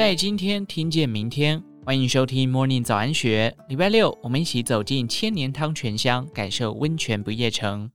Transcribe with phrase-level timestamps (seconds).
[0.00, 3.54] 在今天听见明天，欢迎收听 Morning 早安学。
[3.68, 7.90] 礼拜六，我们一起走进千年汤泉乡，感受温泉不夜城。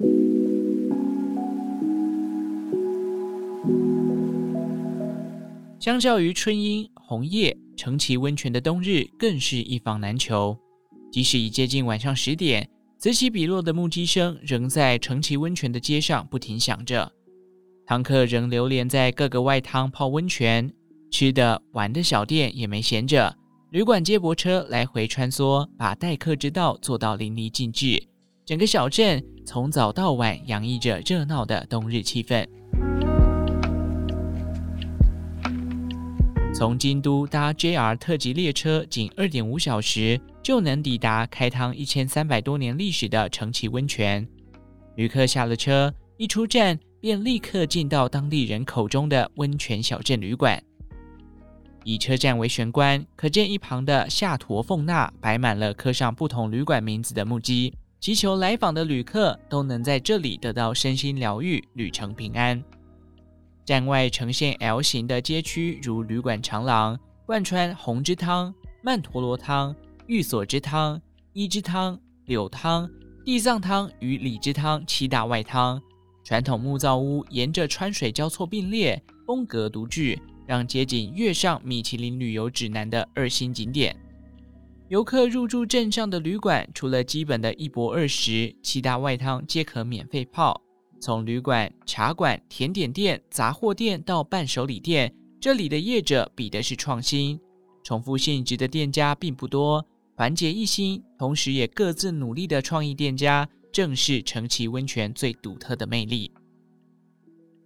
[5.79, 10.55] 相较于春樱、红叶，澄崎温泉的冬日更是一房难求。
[11.11, 17.11] 即使已接近晚上十点，此起彼落的木屐声仍在澄崎温泉的街上不停响着。
[17.87, 20.71] 汤客仍流连在各个外汤泡温泉，
[21.11, 23.35] 吃的玩的小店也没闲着。
[23.71, 28.01] 旅馆接驳车来回穿梭，把待客之道做到淋漓尽致。
[28.45, 32.47] 整个小镇从早到晚洋溢着热闹的冬日气氛。
[36.53, 44.25] 从京都搭 JR 特急列车，仅二点五小时就能抵达开汤一千三百多年历史的城崎温泉。
[44.95, 50.63] 旅客下了车，一出站便立刻进到当地人口中的温泉小镇旅馆。
[51.85, 62.61] 以车站为玄关，可见一旁的夏驮凤纳摆满了刻上不同旅馆名字的木屐，祈求来访的旅客都能在这里得到身心疗愈，旅程平安。
[63.63, 69.75] 站外呈现 L 型的街区，如旅馆长廊，贯穿红之汤、曼陀罗汤、
[70.07, 70.99] 玉锁之汤、
[71.33, 72.89] 一之汤、柳汤、
[73.23, 75.79] 地藏汤与里之汤七大外汤。
[76.23, 83.95] 传统木造屋沿着川水交错并列，风格独具，让街景跃上米其林旅游指南的二星景点。
[84.87, 90.61] 游客入住镇上的旅馆，除了基本的一泊二食，七大外汤皆可免费泡。
[91.01, 97.39] 从旅馆、茶馆、甜点店、杂货店到伴手礼店，这里的业者比的是创新，
[97.83, 99.85] 重复性质的店家并不多，
[100.15, 106.31] 团结一心，同时也各自努力的创意店家，正是澄崎温泉最独特的魅力。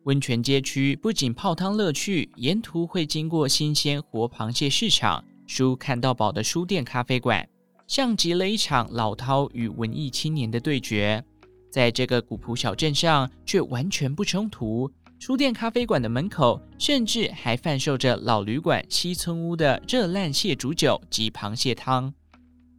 [0.03, 7.47] 温泉街区不仅泡汤乐趣，沿途会经过新鲜活螃蟹市场、书看到饱的书店、咖啡馆，
[7.85, 11.23] 像极了一场老饕与文艺青年的对决。
[11.69, 14.89] 在这个古朴小镇上，却完全不冲突。
[15.19, 22.13] 书店、咖啡馆的门口，甚至还贩售着老旅馆西村屋的热烂蟹煮酒及螃蟹汤。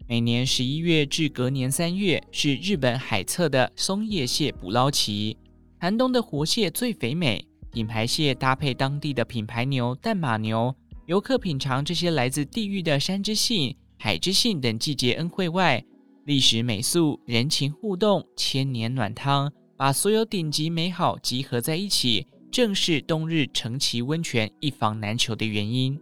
[0.08, 5.36] 每年十一月至隔年三月，是日本海侧的松叶蟹捕捞期，
[5.82, 7.42] 寒冬的活蟹最肥美。
[7.72, 10.74] 品牌蟹搭配当地的品牌牛淡马牛，
[11.06, 15.82] 游客品尝这些来自地狱的山之幸、海之幸等季节恩惠外。
[16.26, 25.98] 历史美素、人情互动、千年暖汤，把所有顶级美好集合在一起，正是冬日澄崎温泉一房难求的原因。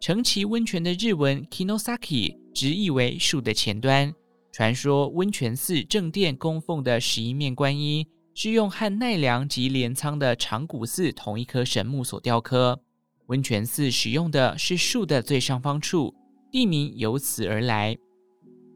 [0.00, 4.12] 澄崎温泉的日文 Kinosaki 直译为树的前端。
[4.50, 12.80] 传说温泉寺正殿供奉的十一面观音，是用和奈良及镰仓的长谷寺同一棵神木所雕刻。
[13.26, 16.14] 温泉寺使用的是树的最上方处，
[16.50, 17.96] 地名由此而来。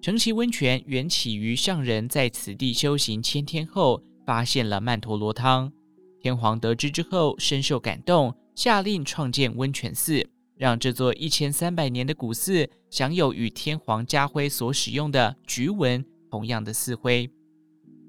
[0.01, 5.73] 澄崎温泉缘起于上人在此地修行千天后，发现了曼陀罗汤。
[6.21, 10.25] 天皇得知之后，深受感动，下令创建温泉寺，
[10.57, 17.31] 让这座一千三百年的古寺享有与天皇家徽所使用的菊纹同样的寺徽。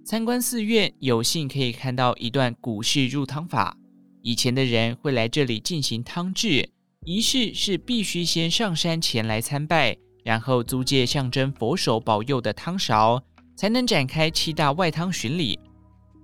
[0.08, 3.76] 参观寺院，有幸可以看到一段古式入汤法。
[4.22, 6.70] 以前的人会来这里进行汤制
[7.06, 9.98] 仪式，是必须先上山前来参拜。
[10.24, 13.24] 然后租借象征佛手保佑的汤勺，
[13.56, 15.58] 才能展开七大外汤巡礼。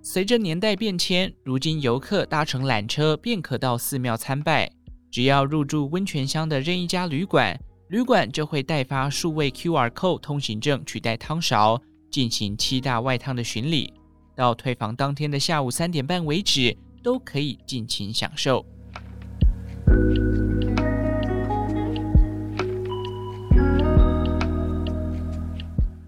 [0.04, 4.72] 随着年代变迁，如今游客搭乘缆车便可到寺庙参拜。
[5.10, 7.60] 只要入住温泉乡的任意一家旅馆，
[7.90, 11.82] 旅馆就会代发数位 QR Code 通行证，取代汤勺
[12.12, 13.94] 进行七大外汤的巡礼。
[14.36, 18.66] 到退房当天的下午三点半为止，都可以尽情享受。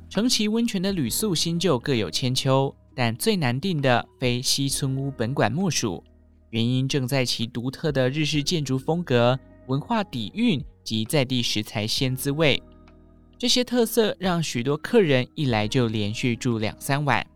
[0.10, 6.04] 澄崎温泉的旅宿新旧各有千秋，但最难订的非西村屋本馆莫属。
[6.52, 12.62] 原因正在其独特的日式建筑风格、文化底蕴及在地食材鲜滋味。
[13.44, 17.28] 这些特色让许多客人一来就连续住两三晚。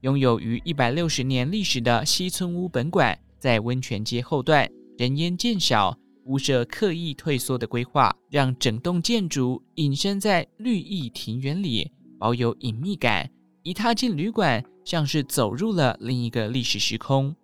[0.00, 5.94] 拥有逾一百六十年历史的西村屋本馆，在温泉街后段，人烟渐少。
[6.24, 13.30] 屋舍刻意退缩的规划，让整栋建筑隐身在绿意庭园里，保有隐秘感。
[13.62, 17.36] 一踏进旅馆，像是走入了另一个历史时空。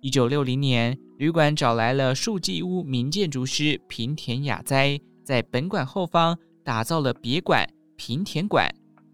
[0.00, 8.68] 一九六零年，旅馆找来了树纪屋名建筑师平田雅哉，在本馆后方打造了别馆平田馆，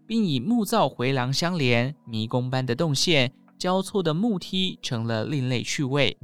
[0.05, 6.15] 并以木造回廊相连，迷宫般的动线交错的木梯成了另类趣味。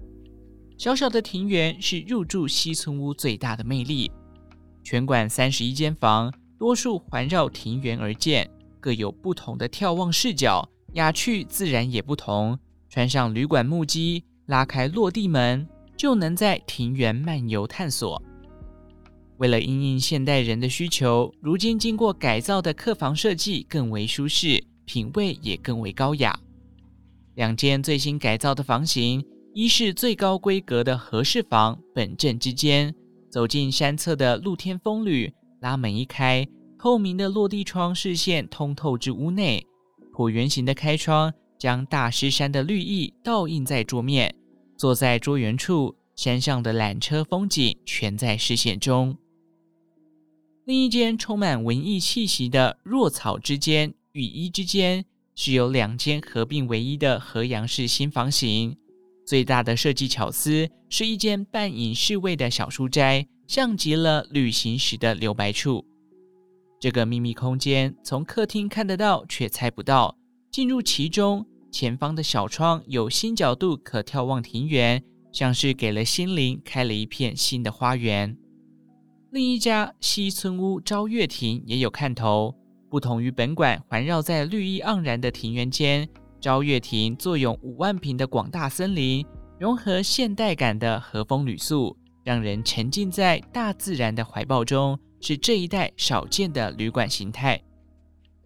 [0.78, 4.12] 小小的庭园是入住西村屋最大的魅力。
[4.84, 8.50] 全馆三十一间房，多数环绕庭园而建，
[8.80, 12.60] 各有不同的眺望视角，雅趣自然也不同。
[12.90, 18.22] 穿上旅馆木屐，拉开落地门，就能在庭园漫游探索。
[19.38, 26.40] 为了应应现代人的需求，如今经过改造的客房设计更为舒适，品味也更为高雅。
[27.36, 32.94] 两间最新改造的房型，一是最高规格的和式房，本正之间，
[33.30, 36.48] 走进山侧的露天风吕，拉门一开，
[36.78, 39.66] 透明的落地窗视线通透至屋内，
[40.14, 44.36] 椭圆形的开窗将大狮山的绿意倒映在桌面，
[44.78, 49.18] 坐在桌缘处，山上的缆车风景全在视线中。
[50.66, 55.06] 另一间充满文艺气息的若草之间、与衣之间。
[55.36, 58.78] 是由两间合并为一的合洋式新房型，
[59.26, 65.84] 最大的设计巧思是一间半隐式位的小书斋，像极了旅行时的留白处。
[66.80, 70.16] 这个秘密空间从客厅看得到，却猜不到。
[70.52, 78.38] 进入其中，前方的小窗有新角度可眺望庭园，像是给了心灵开了一片新的花园。
[79.34, 82.54] 另一家西村屋朝月亭也有看头。
[82.88, 86.08] 不同于本馆环绕在绿意盎然的庭园间，
[86.40, 89.26] 朝月亭坐拥五万坪的广大森林，
[89.58, 97.60] 融合现代感的和风旅宿，让人沉浸在大自然的怀抱中，是这一带少见的旅馆形态。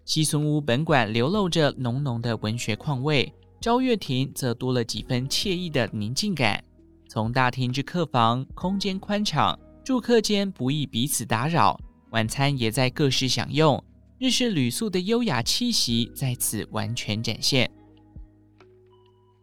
[0.05, 3.29] 西村屋本馆流露着浓浓的文学况味，
[3.59, 6.63] 朝月亭则多了几分惬意的宁静感。
[7.09, 11.79] 从大厅至客房，空间宽敞，住客间不易彼此打扰，
[12.09, 13.81] 晚餐也在各室享用。
[14.19, 17.71] 日式旅宿的优雅气息在此完全展现。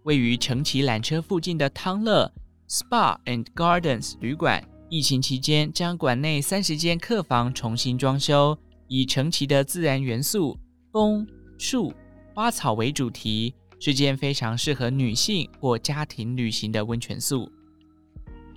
[0.02, 2.30] 位于城崎缆车附近的汤乐
[2.68, 10.58] Spa and Gardens 旅馆，疫情期间将馆内三十间客房重新装修，以城崎的自然元素
[10.92, 11.26] 风、
[11.56, 11.90] 树、
[12.34, 17.50] 花草为主题，是间非常适合女性或家庭旅行的温泉宿。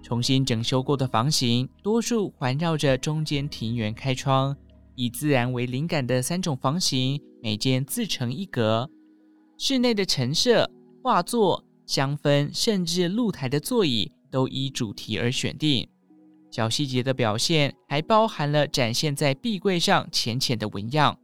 [0.08, 4.56] 重新整修过的房型，多数环绕着中间庭园开窗。
[4.96, 8.90] 以自然为灵感的三种房型，每间自成一格。
[9.58, 10.72] 室内的陈设、
[11.04, 15.86] 画作、香氛，甚至露台的座椅，都依主题而选定。
[16.52, 21.20] 小细节的表现，还包含了展现在壁柜上浅浅的纹样。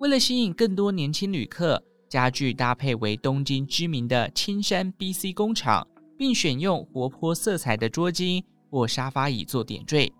[0.00, 5.86] 为了吸引更多年轻旅客，家具搭配为东京知名的青山 BC 工厂，
[6.18, 10.12] 并选用活泼色彩的桌巾或沙发椅做点缀，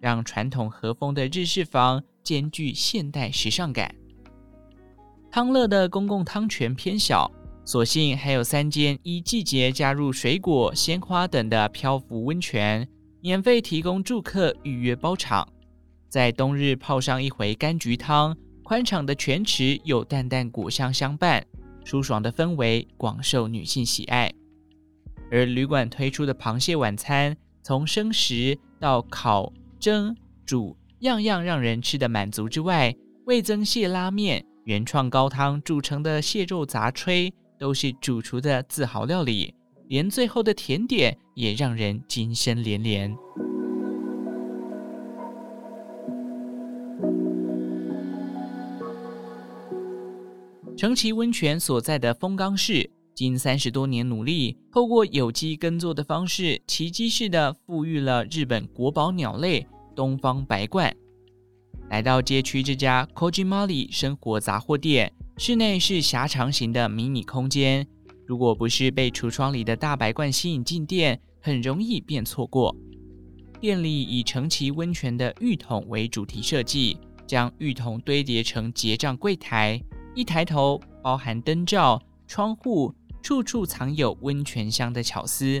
[0.00, 2.02] 让传统和风的日式房。
[2.26, 3.94] 兼具现代时尚感。
[5.30, 7.30] 汤乐的公共汤泉偏小，
[7.64, 12.88] 所幸还有三间依季节加入水果、鲜花等的漂浮温泉，
[13.20, 15.46] 免费提供住客预约包场。
[16.08, 21.46] 在冬日泡上一回柑橘汤，宽敞的泉池有淡淡果香相伴，
[21.84, 24.32] 舒爽的氛围广受女性喜爱。
[25.30, 30.76] 而旅馆推出的螃蟹晚餐，从生食到烤、蒸、煮。
[31.00, 32.94] 样样让人吃得满足之外，
[33.26, 39.54] 味增蟹拉面、原创高汤煮成的蟹肉杂炊，都是主厨的自豪料理。
[39.88, 43.14] 连最后的甜点也让人惊声连连。
[50.76, 59.66] 城崎温泉所在的丰冈市，经三十多年努力，透过有机耕作的方式，奇迹式的复育了日本国宝鸟类。
[59.96, 60.92] 东方白鹳
[61.88, 67.86] 来到街区这家 Kojimali 生活杂货店，室内是狭长型的迷你空间。
[68.26, 72.76] 如果不是被橱窗里的大白鹳吸引进店，很容易便错过。
[73.58, 79.80] 店里以城崎温泉的浴桶为主题设计，将浴桶堆叠成结账柜台，
[80.14, 82.92] 一抬头包含灯罩、窗户，
[83.26, 85.60] 处处藏有温泉香的巧思。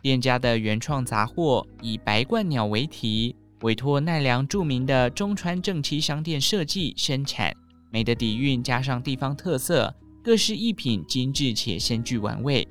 [0.00, 3.36] 店家的原创杂货以白冠鸟为题。
[3.60, 7.52] 委托奈良著名的中川正七商店设计生产，
[7.92, 12.66] 美的底蕴加上地方特色，各式艺品精致且深具玩味。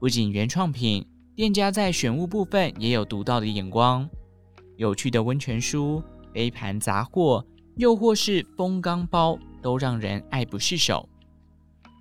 [0.00, 4.10] 不仅原创品，店家在选物部分也有独到的眼光。
[4.76, 6.02] 有趣的温泉书、
[6.32, 11.08] 杯盘杂货，又或是风缸包，都让人爱不释手。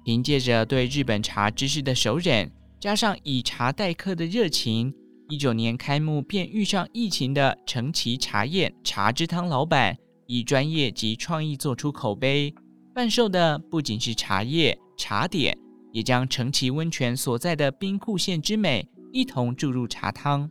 [0.08, 2.50] 凭借着对日本茶知识的熟稔，
[2.80, 4.96] 加上以茶待客的热情。
[5.28, 12.56] 一九年开幕便遇上疫情的城崎茶宴茶之汤老板，以专业及创意做出口碑，
[12.96, 15.54] 贩售的不仅是茶叶、茶点，
[15.92, 20.50] 也将城崎温泉所在的兵库县之美一同注入茶汤。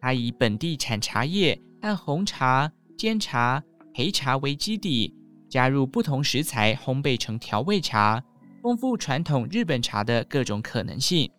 [0.00, 3.62] 他以本地产茶叶和红茶、煎茶、
[3.94, 5.14] 焙茶为基底，
[5.48, 8.20] 加入不同食材烘焙成调味茶，
[8.68, 11.30] 丰富传统日本茶的各种可能性。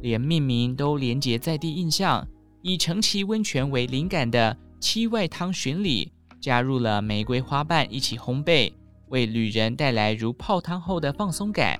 [0.00, 2.26] 连命名都连结在地印象，
[2.62, 8.72] 以澄崎温泉为灵感的七外汤巡礼，加入了玫瑰花瓣一起烘焙，
[9.08, 11.78] 为旅人带来如泡汤后的放松感。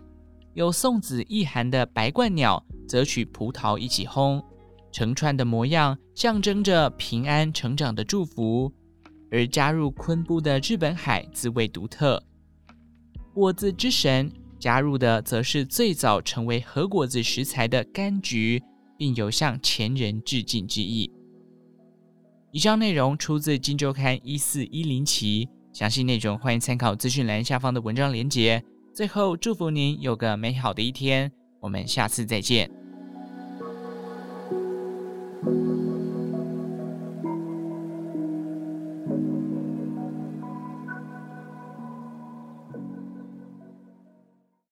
[0.52, 4.44] 有送子意涵的白冠鸟，则取葡萄一起烘，
[4.92, 8.70] 成串的模样象征着平安成长的祝福。
[9.30, 12.22] 而加入昆布的日本海滋味独特，
[13.32, 14.30] 果子之神
[14.64, 18.62] 加入的则是最早成为核果子食材的柑橘，
[18.96, 21.12] 并有向前人致敬之意。
[22.50, 28.64] 以上内容出自《今周刊》一四一零期，详细内容欢迎参考资讯栏下方的文章连结。
[28.94, 31.30] 最后，祝福您有个美好的一天，
[31.60, 32.70] 我们下次再见。